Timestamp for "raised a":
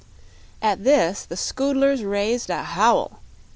2.03-2.63